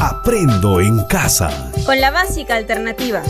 [0.00, 1.72] Aprendo en casa.
[1.84, 3.20] Con la básica alternativa.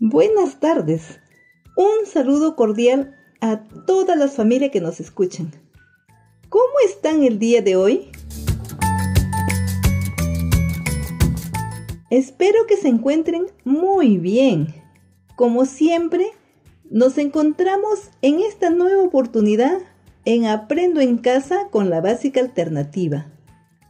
[0.00, 1.20] Buenas tardes.
[1.76, 5.52] Un saludo cordial a todas las familias que nos escuchan.
[6.48, 8.10] ¿Cómo están el día de hoy?
[12.10, 14.83] Espero que se encuentren muy bien.
[15.36, 16.26] Como siempre,
[16.88, 19.80] nos encontramos en esta nueva oportunidad
[20.24, 23.26] en Aprendo en casa con la básica alternativa.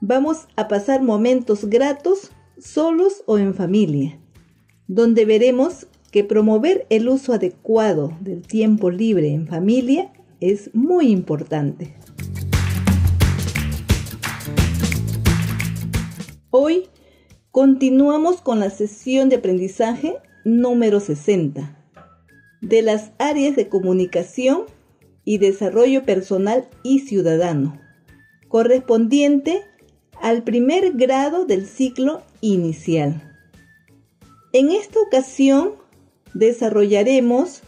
[0.01, 4.19] Vamos a pasar momentos gratos, solos o en familia,
[4.87, 11.95] donde veremos que promover el uso adecuado del tiempo libre en familia es muy importante.
[16.49, 16.88] Hoy
[17.51, 21.77] continuamos con la sesión de aprendizaje número 60
[22.60, 24.63] de las áreas de comunicación
[25.24, 27.80] y desarrollo personal y ciudadano,
[28.49, 29.63] correspondiente
[30.21, 33.38] al primer grado del ciclo inicial.
[34.52, 35.73] En esta ocasión
[36.33, 37.63] desarrollaremos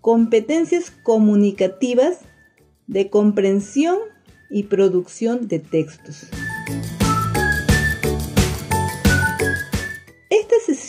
[0.00, 2.18] competencias comunicativas
[2.86, 3.98] de comprensión
[4.50, 6.26] y producción de textos.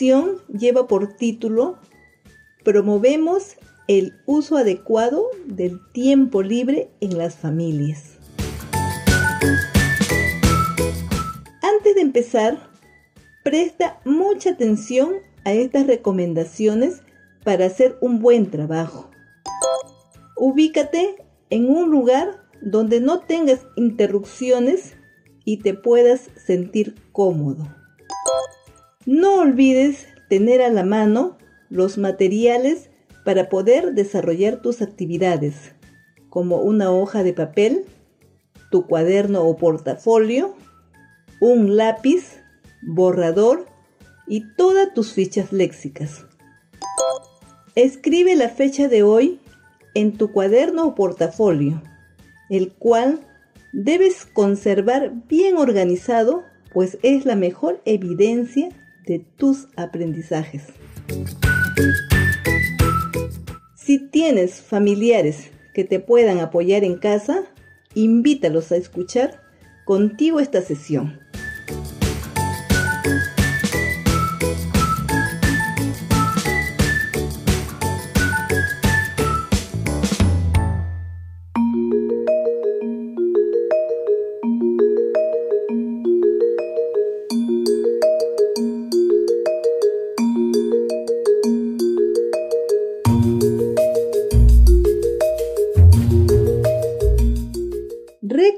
[0.04, 1.78] Lleva por título
[2.66, 3.56] Promovemos
[3.88, 8.18] el uso adecuado del tiempo libre en las familias.
[11.62, 12.70] Antes de empezar,
[13.46, 15.14] presta mucha atención
[15.46, 17.02] a estas recomendaciones
[17.46, 19.10] para hacer un buen trabajo.
[20.36, 21.16] Ubícate
[21.50, 24.96] en un lugar donde no tengas interrupciones
[25.46, 27.74] y te puedas sentir cómodo.
[29.06, 31.38] No olvides tener a la mano
[31.70, 32.90] los materiales
[33.26, 35.74] para poder desarrollar tus actividades,
[36.30, 37.84] como una hoja de papel,
[38.72, 40.56] tu cuaderno o portafolio,
[41.42, 42.40] un lápiz,
[42.82, 43.66] borrador
[44.26, 46.26] y todas tus fichas léxicas.
[47.76, 49.42] Escribe la fecha de hoy
[49.96, 51.84] en tu cuaderno o portafolio,
[52.50, 53.20] el cual
[53.74, 58.70] debes conservar bien organizado, pues es la mejor evidencia
[59.06, 60.64] de tus aprendizajes.
[63.76, 67.44] Si tienes familiares que te puedan apoyar en casa,
[67.96, 69.42] invítalos a escuchar
[69.86, 71.23] contigo esta sesión.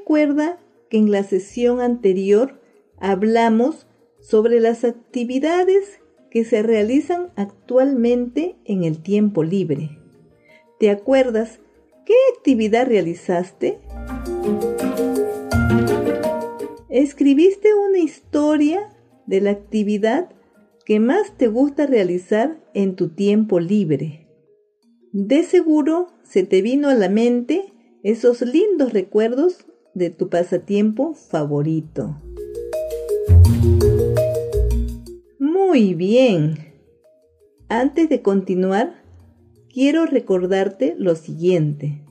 [0.06, 2.62] Recuerda que en la sesión anterior
[3.00, 3.88] hablamos
[4.20, 6.00] sobre las actividades
[6.30, 9.98] que se realizan actualmente en el tiempo libre.
[10.80, 11.60] ¿Te acuerdas
[12.06, 13.80] qué actividad realizaste?
[16.90, 18.92] ¿Escribiste una historia
[19.26, 20.30] de la actividad
[20.86, 24.28] que más te gusta realizar en tu tiempo libre?
[25.14, 27.74] De seguro se te vino a la mente
[28.04, 32.22] esos lindos recuerdos de tu pasatiempo favorito.
[35.40, 36.74] Muy bien.
[37.70, 39.02] Antes de continuar,
[39.74, 42.02] quiero recordarte lo siguiente.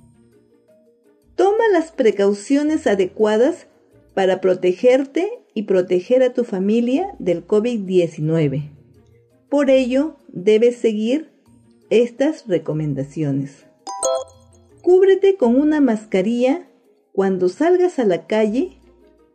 [1.36, 3.66] Toma las precauciones adecuadas
[4.14, 8.70] para protegerte y proteger a tu familia del COVID-19.
[9.48, 11.30] Por ello, debes seguir
[11.90, 13.66] estas recomendaciones.
[14.82, 16.66] Cúbrete con una mascarilla
[17.14, 18.76] cuando salgas a la calle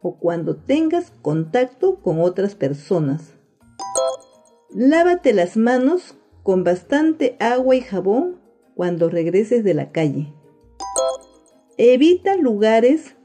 [0.01, 3.35] o cuando tengas contacto con otras personas.
[4.69, 8.41] Lávate las manos con bastante agua y jabón
[8.75, 10.33] cuando regreses de la calle.
[11.77, 13.15] Evita lugares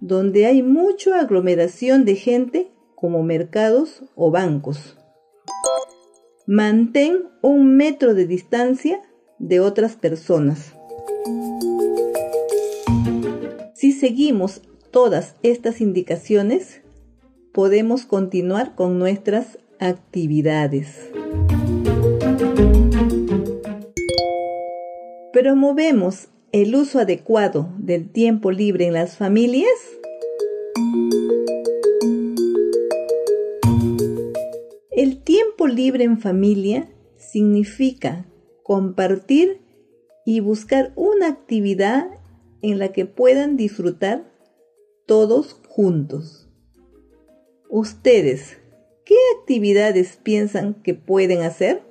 [0.00, 4.96] donde hay mucha aglomeración de gente como mercados o bancos.
[6.46, 9.02] Mantén un metro de distancia
[9.40, 10.75] de otras personas.
[13.98, 16.82] Seguimos todas estas indicaciones,
[17.52, 21.10] podemos continuar con nuestras actividades.
[25.32, 29.70] ¿Promovemos el uso adecuado del tiempo libre en las familias?
[34.90, 36.88] El tiempo libre en familia
[37.18, 38.26] significa
[38.62, 39.60] compartir
[40.24, 42.15] y buscar una actividad
[42.62, 44.30] en la que puedan disfrutar
[45.06, 46.48] todos juntos.
[47.68, 48.58] Ustedes,
[49.04, 51.82] ¿qué actividades piensan que pueden hacer?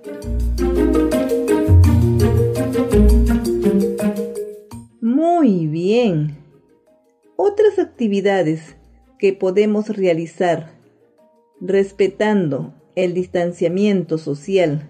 [5.01, 6.37] Muy bien.
[7.35, 8.75] Otras actividades
[9.19, 10.71] que podemos realizar
[11.61, 14.89] respetando el distanciamiento social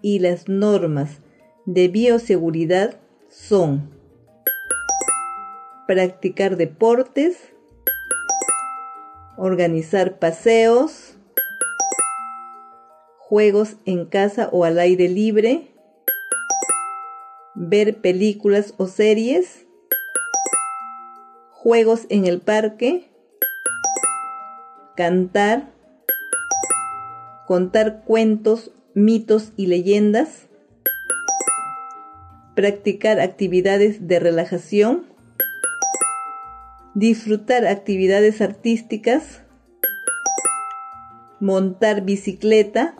[0.00, 1.20] y las normas
[1.66, 4.01] de bioseguridad son
[5.92, 7.36] practicar deportes,
[9.36, 11.18] organizar paseos,
[13.18, 15.68] juegos en casa o al aire libre,
[17.54, 19.66] ver películas o series,
[21.50, 23.10] juegos en el parque,
[24.96, 25.74] cantar,
[27.46, 30.48] contar cuentos, mitos y leyendas,
[32.56, 35.11] practicar actividades de relajación,
[36.94, 39.42] disfrutar actividades artísticas,
[41.40, 42.94] montar bicicleta,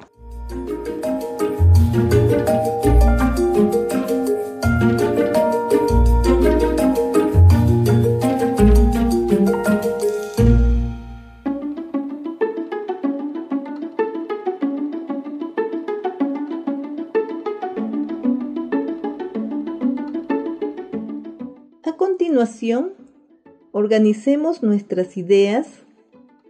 [23.83, 25.67] organicemos nuestras ideas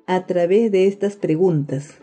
[0.06, 1.94] a través de estas preguntas.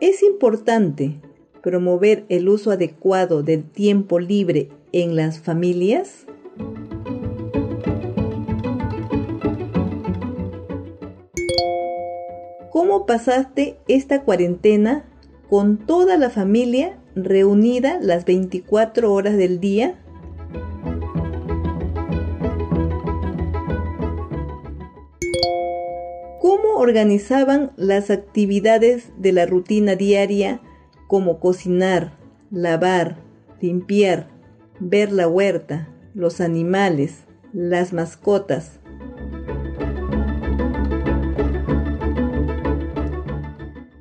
[0.00, 1.20] ¿Es importante
[1.62, 6.26] promover el uso adecuado del tiempo libre en las familias?
[12.72, 15.04] ¿Cómo pasaste esta cuarentena
[15.48, 19.94] con toda la familia reunida las 24 horas del día?
[26.80, 30.62] Organizaban las actividades de la rutina diaria
[31.08, 32.16] como cocinar,
[32.50, 33.18] lavar,
[33.60, 34.28] limpiar,
[34.78, 38.80] ver la huerta, los animales, las mascotas.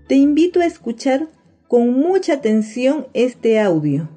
[0.08, 1.28] Te invito a escuchar
[1.68, 4.08] con mucha atención este audio.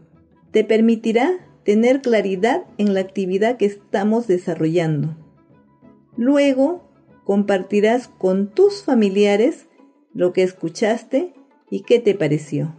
[0.53, 1.33] Te permitirá
[1.65, 5.17] tener claridad en la actividad que estamos desarrollando.
[6.17, 6.92] Luego
[7.25, 9.69] compartirás con tus familiares
[10.13, 11.35] lo que escuchaste
[11.71, 12.75] y qué te pareció.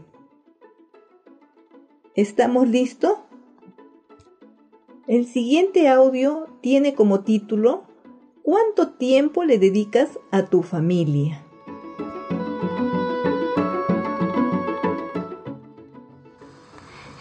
[2.15, 3.17] ¿Estamos listos?
[5.07, 7.83] El siguiente audio tiene como título
[8.43, 11.41] ¿Cuánto tiempo le dedicas a tu familia?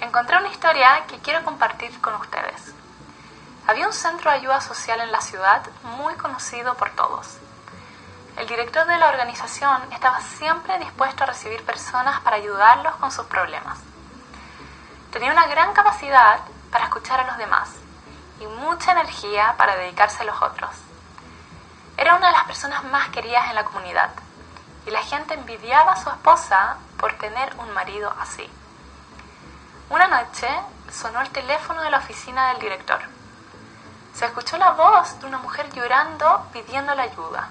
[0.01, 2.72] Encontré una historia que quiero compartir con ustedes.
[3.65, 7.39] Había un centro de ayuda social en la ciudad muy conocido por todos.
[8.37, 13.27] El director de la organización estaba siempre dispuesto a recibir personas para ayudarlos con sus
[13.27, 13.79] problemas.
[15.13, 16.41] Tenía una gran capacidad
[16.73, 17.71] para escuchar a los demás
[18.41, 20.71] y mucha energía para dedicarse a los otros.
[21.97, 24.11] Era una de las personas más queridas en la comunidad
[24.87, 28.51] y la gente envidiaba a su esposa por tener un marido así.
[29.89, 30.49] Una noche
[30.91, 33.22] sonó el teléfono de la oficina del director
[34.15, 37.49] se escuchó la voz de una mujer llorando pidiéndole ayuda.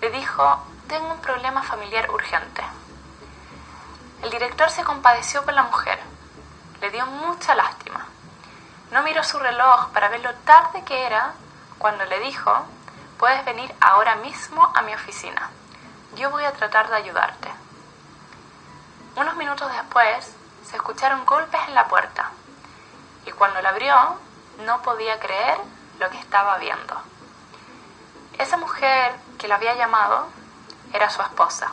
[0.00, 2.62] Le dijo, tengo un problema familiar urgente.
[4.22, 5.98] El director se compadeció con la mujer.
[6.80, 8.06] Le dio mucha lástima.
[8.92, 11.34] No miró su reloj para ver lo tarde que era
[11.78, 12.52] cuando le dijo,
[13.18, 15.50] puedes venir ahora mismo a mi oficina.
[16.14, 17.50] Yo voy a tratar de ayudarte.
[19.16, 20.32] Unos minutos después
[20.64, 22.30] se escucharon golpes en la puerta
[23.26, 23.94] y cuando la abrió
[24.58, 25.58] no podía creer
[25.98, 26.96] lo que estaba viendo.
[28.38, 30.28] Esa mujer que la había llamado
[30.92, 31.72] era su esposa,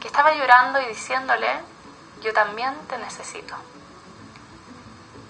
[0.00, 1.48] que estaba llorando y diciéndole,
[2.22, 3.54] yo también te necesito.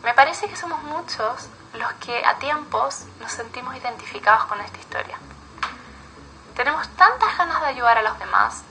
[0.03, 5.19] Me parece que somos muchos los que a tiempos nos sentimos identificados con esta historia.
[6.55, 8.63] Tenemos tantas ganas de ayudar a los demás,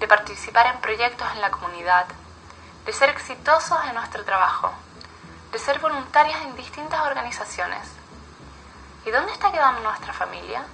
[0.00, 2.06] de participar en proyectos en la comunidad,
[2.86, 4.72] de ser exitosos en nuestro trabajo,
[5.54, 7.86] de ser voluntarias en distintas organizaciones.
[9.06, 10.64] ¿Y dónde está quedando nuestra familia?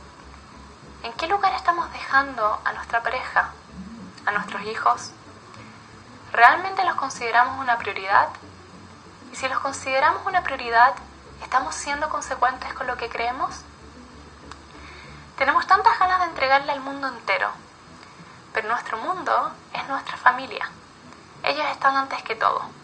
[1.03, 3.51] ¿En qué lugar estamos dejando a nuestra pareja,
[4.25, 5.11] a nuestros hijos?
[6.33, 8.31] ¿Realmente los consideramos una prioridad?
[9.31, 10.95] Y si los consideramos una prioridad,
[11.43, 13.61] ¿estamos siendo consecuentes con lo que creemos?
[15.37, 17.51] Tenemos tantas ganas de entregarle al mundo entero,
[18.55, 20.71] pero nuestro mundo es nuestra familia.
[21.43, 22.80] Ellos están antes que todo.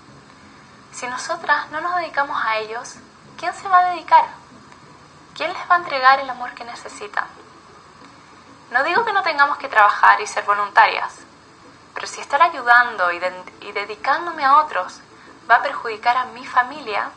[0.92, 2.96] Si nosotras no nos dedicamos a ellos,
[3.38, 4.24] ¿quién se va a dedicar?
[5.34, 7.26] ¿Quién les va a entregar el amor que necesitan?
[8.70, 11.14] No digo que no tengamos que trabajar y ser voluntarias,
[11.94, 13.20] pero si estar ayudando y,
[13.60, 15.00] y dedicándome a otros
[15.50, 17.10] va a perjudicar a mi familia,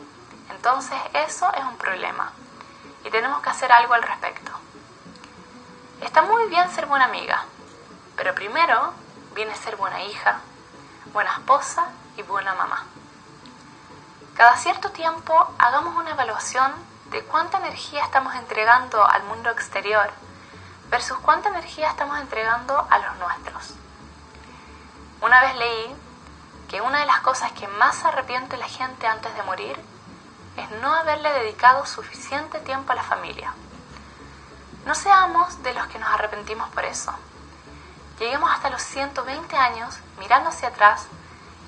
[0.50, 2.32] entonces eso es un problema
[3.04, 4.52] y tenemos que hacer algo al respecto.
[6.00, 7.44] Está muy bien ser buena amiga,
[8.16, 8.92] pero primero
[9.34, 10.40] viene ser buena hija,
[11.12, 11.86] buena esposa
[12.16, 12.84] y buena mamá.
[14.40, 16.72] Cada cierto tiempo hagamos una evaluación
[17.10, 20.10] de cuánta energía estamos entregando al mundo exterior
[20.88, 23.74] versus cuánta energía estamos entregando a los nuestros.
[25.20, 25.94] Una vez leí
[26.70, 29.78] que una de las cosas que más arrepiente la gente antes de morir
[30.56, 33.52] es no haberle dedicado suficiente tiempo a la familia.
[34.86, 37.12] No seamos de los que nos arrepentimos por eso.
[38.18, 41.04] Lleguemos hasta los 120 años mirando hacia atrás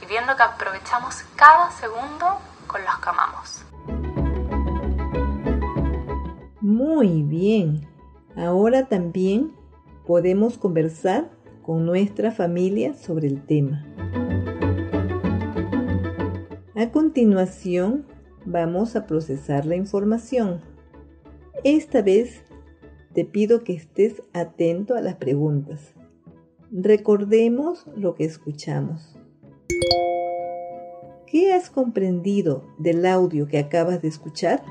[0.00, 2.40] y viendo que aprovechamos cada segundo
[2.72, 3.64] con los que.
[6.60, 7.86] Muy bien.
[8.34, 9.52] Ahora también
[10.06, 11.30] podemos conversar
[11.62, 13.84] con nuestra familia sobre el tema.
[16.74, 18.06] A continuación,
[18.46, 20.62] vamos a procesar la información.
[21.62, 22.42] Esta vez
[23.12, 25.94] te pido que estés atento a las preguntas.
[26.72, 29.16] Recordemos lo que escuchamos.
[31.32, 34.62] ¿Qué has comprendido del audio que acabas de escuchar?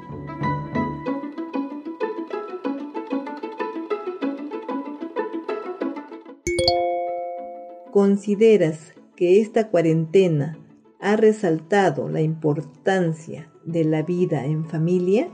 [7.90, 10.60] ¿Consideras que esta cuarentena
[11.00, 15.30] ha resaltado la importancia de la vida en familia?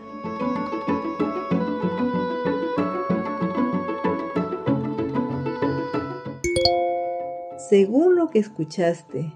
[7.70, 9.34] Según lo que escuchaste,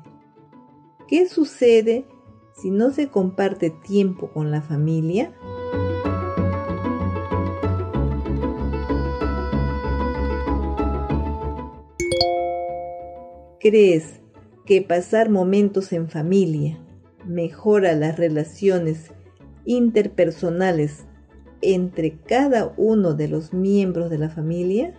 [1.11, 2.05] ¿qué sucede
[2.53, 5.33] si no se comparte tiempo con la familia?
[13.59, 14.21] ¿Crees
[14.65, 16.79] que pasar momentos en familia
[17.27, 19.11] mejora las relaciones
[19.65, 21.03] interpersonales
[21.61, 24.95] entre cada uno de los miembros de la familia?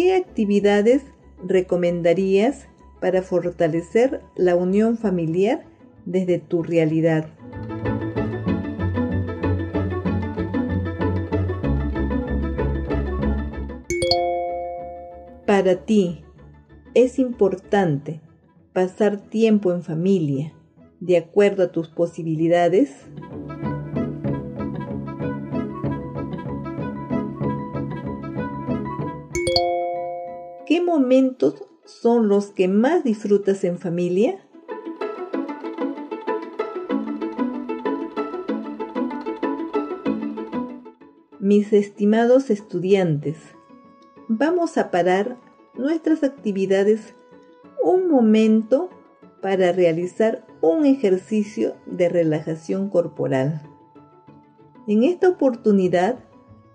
[0.00, 1.02] ¿Qué actividades
[1.44, 2.68] recomendarías
[3.00, 5.64] para fortalecer la unión familiar
[6.04, 7.28] desde tu realidad?
[15.44, 16.22] Para ti
[16.94, 18.20] es importante
[18.72, 20.52] pasar tiempo en familia
[21.00, 22.92] de acuerdo a tus posibilidades.
[30.78, 34.46] ¿Qué momentos son los que más disfrutas en familia?
[41.40, 43.38] Mis estimados estudiantes,
[44.28, 45.36] vamos a parar
[45.74, 47.16] nuestras actividades
[47.82, 48.88] un momento
[49.42, 53.62] para realizar un ejercicio de relajación corporal.
[54.86, 56.20] En esta oportunidad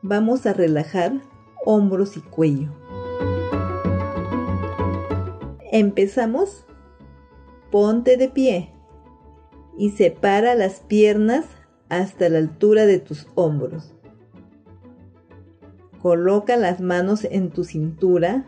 [0.01, 1.21] vamos a relajar
[1.65, 2.82] hombros y cuello.
[5.73, 6.67] Empezamos.
[7.71, 8.69] Ponte de pie
[9.75, 11.45] y separa las piernas
[11.89, 13.95] hasta la altura de tus hombros.
[15.99, 18.45] Coloca las manos en tu cintura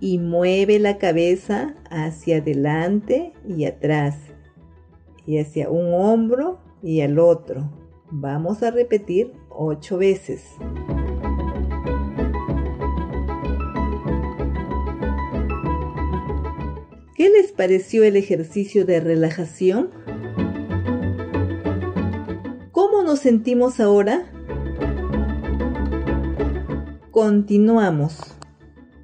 [0.00, 4.16] y mueve la cabeza hacia adelante y atrás
[5.26, 7.70] y hacia un hombro y al otro.
[8.10, 10.42] Vamos a repetir ocho veces.
[17.20, 19.90] ¿Qué les pareció el ejercicio de relajación?
[22.72, 24.24] ¿Cómo nos sentimos ahora?
[27.10, 28.16] Continuamos.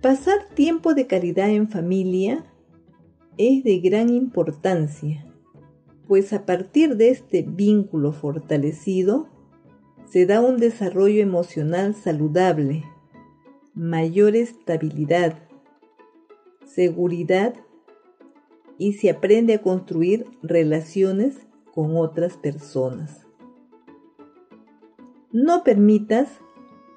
[0.01, 2.43] Pasar tiempo de calidad en familia
[3.37, 5.31] es de gran importancia,
[6.09, 9.29] pues a partir de este vínculo fortalecido
[10.07, 12.83] se da un desarrollo emocional saludable,
[13.75, 15.39] mayor estabilidad,
[16.65, 17.53] seguridad
[18.79, 23.27] y se aprende a construir relaciones con otras personas.
[25.33, 26.29] No permitas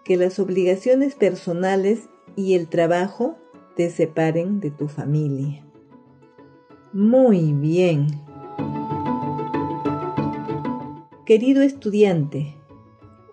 [0.06, 3.38] que las obligaciones personales y el trabajo
[3.76, 5.66] te separen de tu familia.
[6.94, 8.08] Muy bien.
[11.26, 12.56] Querido estudiante,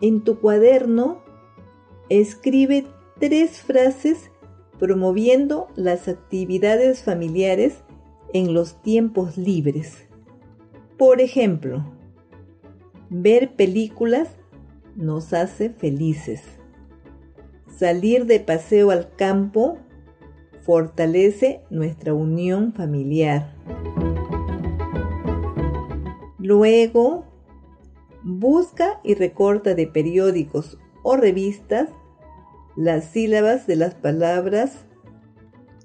[0.01, 1.23] en tu cuaderno
[2.11, 2.87] escribe
[3.19, 4.31] tres frases
[4.79, 7.83] promoviendo las actividades familiares
[8.33, 10.07] en los tiempos libres.
[10.97, 11.85] Por ejemplo,
[13.11, 14.29] ver películas
[14.95, 16.43] nos hace felices.
[17.69, 19.79] Salir de paseo al campo
[20.63, 23.55] fortalece nuestra unión familiar.
[26.39, 27.25] Luego,
[28.23, 31.91] busca y recorta de periódicos o revistas
[32.77, 34.87] las sílabas de las palabras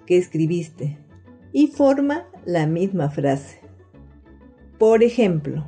[0.05, 1.00] que escribiste
[1.53, 3.61] y forma la misma frase.
[4.77, 5.65] Por ejemplo,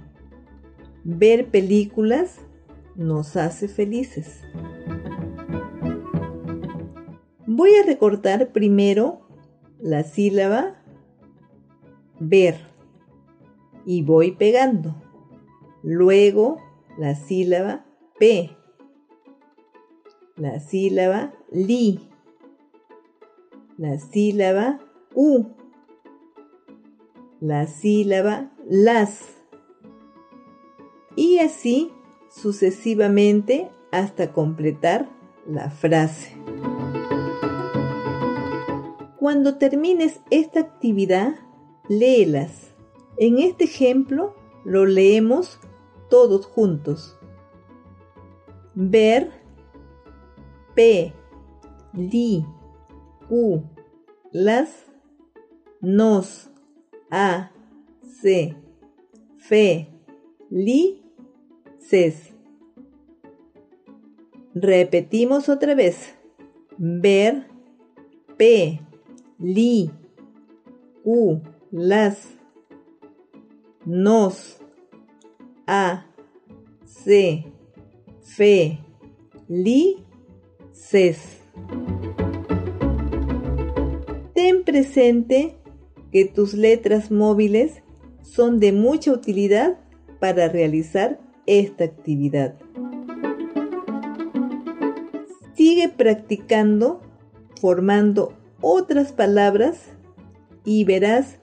[1.04, 2.40] ver películas
[2.96, 4.42] nos hace felices.
[7.46, 9.28] Voy a recortar primero
[9.80, 10.76] la sílaba
[12.20, 12.56] ver
[13.86, 14.96] y voy pegando.
[15.84, 16.58] Luego
[16.98, 17.86] la sílaba
[18.18, 18.56] P,
[20.38, 22.00] la sílaba li,
[23.78, 24.80] la sílaba
[25.14, 25.48] u,
[27.44, 29.20] la sílaba las
[31.18, 31.92] y así
[32.30, 35.10] sucesivamente hasta completar
[35.46, 36.38] la frase.
[39.20, 41.36] Cuando termines esta actividad,
[41.90, 42.74] léelas.
[43.18, 44.34] En este ejemplo
[44.64, 45.60] lo leemos
[46.10, 47.20] todos juntos.
[48.74, 49.32] Ver,
[50.76, 51.14] P,
[51.92, 52.46] li,
[53.30, 53.60] u,
[54.32, 54.86] las,
[55.82, 56.53] nos,
[57.14, 57.52] a,
[58.02, 58.56] se,
[59.38, 59.88] fe,
[60.50, 61.04] li,
[61.78, 62.34] ses.
[64.56, 66.16] Repetimos otra vez.
[66.80, 67.46] Ver,
[68.36, 68.80] P,
[69.38, 69.92] li,
[71.04, 71.40] u,
[71.70, 72.34] las,
[73.86, 74.60] nos,
[75.68, 76.08] a,
[76.84, 77.46] se,
[78.22, 78.80] fe,
[79.48, 80.04] li,
[80.72, 81.44] ses.
[84.34, 85.63] Ten presente
[86.14, 87.82] que tus letras móviles
[88.22, 89.80] son de mucha utilidad
[90.20, 92.56] para realizar esta actividad.
[95.56, 97.02] Sigue practicando
[97.60, 99.86] formando otras palabras
[100.66, 101.40] y verás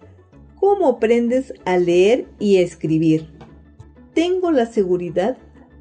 [0.55, 3.29] cómo aprendes a leer y escribir.
[4.15, 5.39] Tengo la seguridad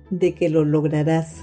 [0.10, 1.36] de que lo lograrás.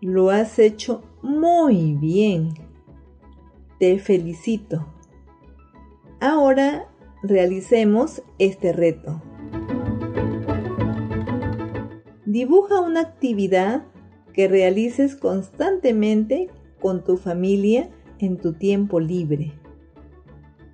[0.00, 2.63] Lo has hecho muy bien.
[3.84, 4.86] Te felicito.
[6.18, 6.88] Ahora
[7.22, 9.20] realicemos este reto.
[12.24, 13.84] Dibuja una actividad
[14.32, 16.48] que realices constantemente
[16.80, 19.52] con tu familia en tu tiempo libre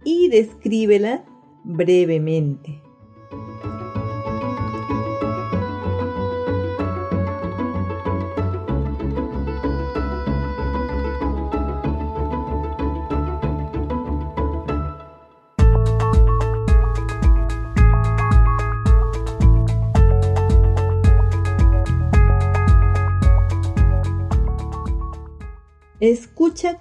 [0.04, 1.24] y descríbela
[1.64, 2.80] brevemente.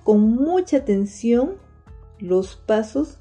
[0.04, 1.56] Con mucha atención
[2.20, 3.20] los pasos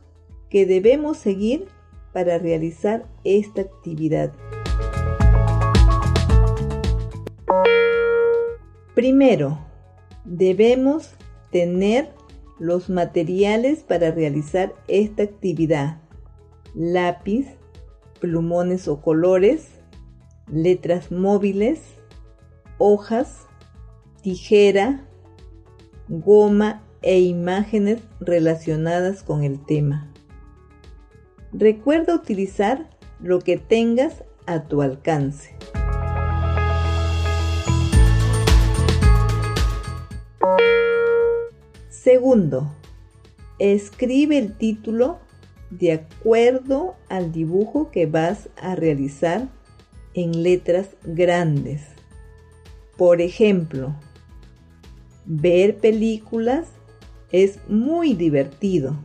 [0.50, 1.68] que debemos seguir
[2.12, 4.32] para realizar esta actividad.
[8.96, 9.60] Primero,
[10.24, 11.12] debemos
[11.52, 12.10] tener
[12.58, 16.00] los materiales para realizar esta actividad.
[16.74, 17.46] Lápiz,
[18.20, 19.68] plumones o colores,
[20.50, 21.80] letras móviles,
[22.78, 23.46] hojas,
[24.22, 25.07] tijera,
[26.08, 30.10] goma e imágenes relacionadas con el tema.
[31.52, 32.90] Recuerda utilizar
[33.20, 35.54] lo que tengas a tu alcance.
[41.88, 42.72] Segundo,
[43.58, 45.18] escribe el título
[45.70, 49.48] de acuerdo al dibujo que vas a realizar
[50.14, 51.82] en letras grandes.
[52.96, 53.94] Por ejemplo,
[55.30, 56.68] Ver películas
[57.32, 58.96] es muy divertido.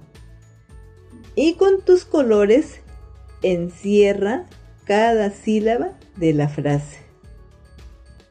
[1.36, 2.80] Y con tus colores
[3.42, 4.46] encierra
[4.86, 7.00] cada sílaba de la frase.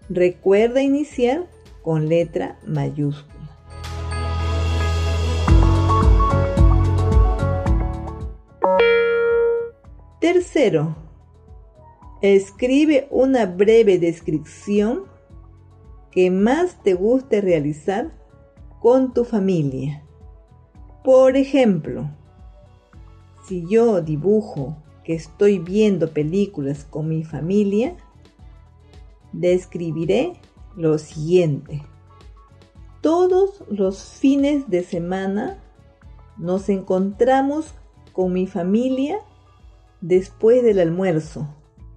[0.09, 1.47] Recuerda iniciar
[1.83, 3.29] con letra mayúscula.
[10.19, 10.97] Tercero,
[12.23, 15.12] escribe una breve descripción
[16.13, 18.13] que más te guste realizar
[18.81, 20.05] con tu familia.
[21.03, 22.11] Por ejemplo,
[23.49, 27.97] si yo dibujo que estoy viendo películas con mi familia,
[29.33, 30.35] describiré
[30.77, 31.83] lo siguiente.
[33.01, 35.59] Todos los fines de semana
[36.37, 37.75] nos encontramos
[38.13, 39.19] con mi familia
[40.01, 41.49] después del almuerzo,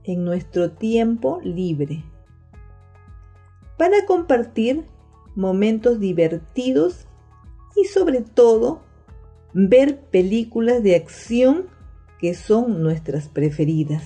[0.04, 2.04] en nuestro tiempo libre,
[3.78, 4.86] para compartir
[5.36, 7.08] momentos divertidos
[7.76, 8.82] y sobre todo
[9.54, 11.68] ver películas de acción
[12.20, 14.04] que son nuestras preferidas.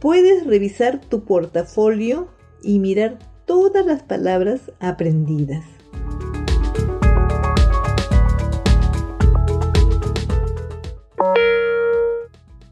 [0.00, 2.28] Puedes revisar tu portafolio
[2.60, 5.64] y mirar todas las palabras aprendidas.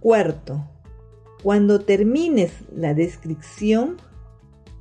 [0.01, 0.65] Cuarto,
[1.43, 3.97] cuando termines la descripción,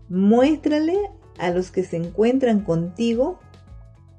[0.10, 0.98] muéstrale
[1.38, 3.40] a los que se encuentran contigo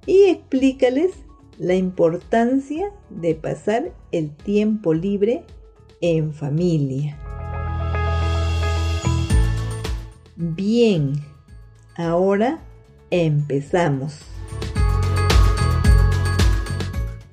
[0.07, 1.13] y explícales
[1.59, 5.45] la importancia de pasar el tiempo libre
[6.01, 7.19] en familia.
[10.37, 11.13] Bien,
[11.97, 12.61] ahora
[13.11, 14.21] empezamos.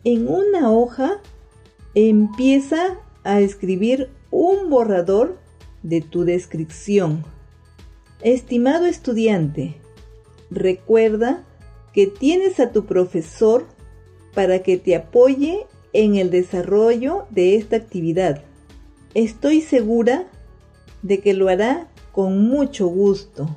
[0.03, 1.21] En una hoja
[1.95, 5.37] empieza a escribir un borrador
[5.83, 7.23] de tu descripción.
[8.21, 9.77] Estimado estudiante,
[10.49, 11.45] recuerda
[11.93, 13.65] que tienes a tu profesor
[14.33, 18.43] para que te apoye en el desarrollo de esta actividad.
[19.13, 20.27] Estoy segura
[21.01, 23.47] de que lo hará con mucho gusto.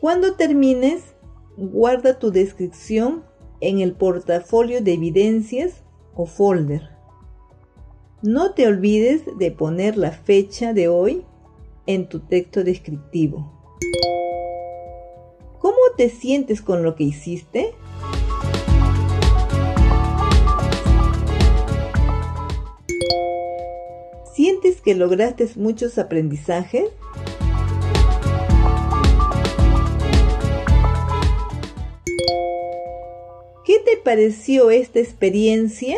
[0.00, 1.02] Cuando termines,
[1.56, 3.24] guarda tu descripción
[3.60, 5.82] en el portafolio de evidencias
[6.14, 6.91] o folder.
[8.22, 11.24] No te olvides de poner la fecha de hoy
[11.86, 13.52] en tu texto descriptivo.
[15.58, 17.74] ¿Cómo te sientes con lo que hiciste?
[24.32, 26.90] ¿Sientes que lograste muchos aprendizajes?
[33.64, 35.96] ¿Qué te pareció esta experiencia?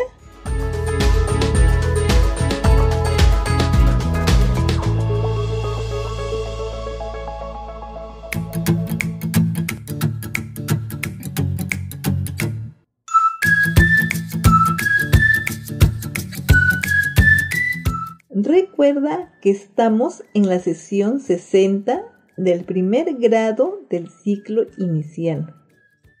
[18.85, 22.03] Recuerda que estamos en la sesión 60
[22.37, 25.55] del primer grado del ciclo inicial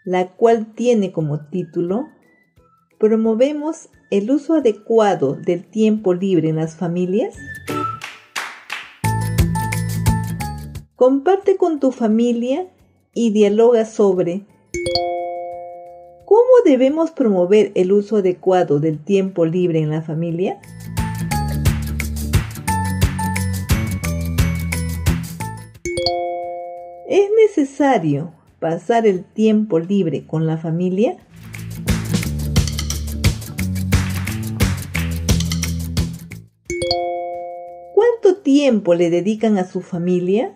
[0.03, 2.07] la cual tiene como título
[2.97, 7.35] ¿Promovemos el uso adecuado del tiempo libre en las familias?
[10.95, 12.65] Comparte con tu familia
[13.13, 14.41] y dialoga sobre
[16.25, 20.59] ¿Cómo debemos promover el uso adecuado del tiempo libre en la familia?
[27.57, 31.15] Necesario pasar el tiempo libre con la familia?
[37.93, 40.53] ¿Cuánto tiempo le dedican a su familia?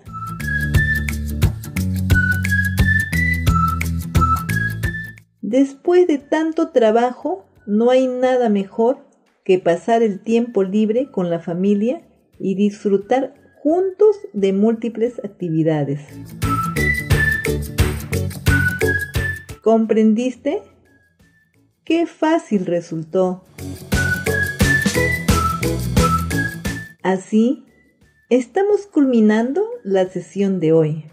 [5.42, 9.06] Después de tanto trabajo, no hay nada mejor
[9.46, 12.02] que pasar el tiempo libre con la familia
[12.40, 16.02] y disfrutar juntos de múltiples actividades.
[19.62, 20.62] ¿Comprendiste?
[21.84, 23.44] ¡Qué fácil resultó!
[27.04, 27.66] Así,
[28.30, 31.06] estamos culminando la sesión de hoy.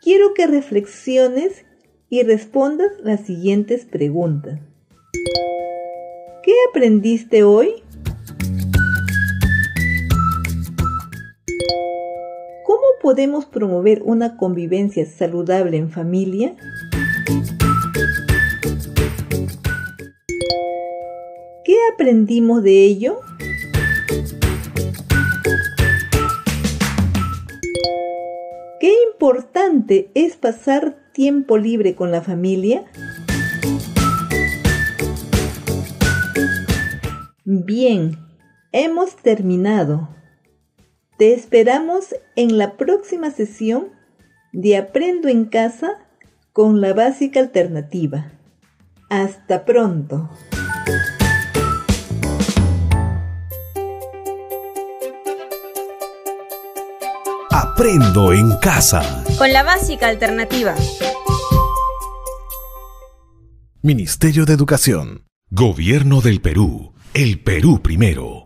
[0.00, 1.64] Quiero que reflexiones
[2.08, 4.60] y respondas las siguientes preguntas.
[6.42, 7.81] ¿Qué aprendiste hoy?
[13.02, 16.54] Podemos promover una convivencia saludable en familia?
[21.64, 23.20] ¿Qué aprendimos de ello?
[28.78, 32.84] ¿Qué importante es pasar tiempo libre con la familia?
[37.44, 38.16] Bien,
[38.70, 40.08] hemos terminado.
[41.22, 43.90] Te esperamos en la próxima sesión
[44.52, 46.00] de Aprendo en casa
[46.52, 48.32] con la básica alternativa.
[49.08, 50.28] Hasta pronto.
[57.52, 59.22] Aprendo en casa.
[59.38, 60.74] Con la básica alternativa.
[63.80, 65.28] Ministerio de Educación.
[65.52, 66.94] Gobierno del Perú.
[67.14, 68.41] El Perú primero.